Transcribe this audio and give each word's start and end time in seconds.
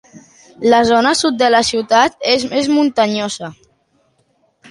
La 0.73 0.79
zona 0.91 1.09
sud 1.19 1.37
de 1.41 1.49
la 1.55 1.59
ciutat 1.67 2.17
és 2.31 2.45
més 2.55 2.71
muntanyosa. 2.77 3.51